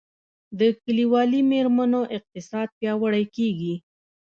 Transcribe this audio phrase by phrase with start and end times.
[0.59, 3.73] د کلیوالي میرمنو اقتصاد پیاوړی کیږي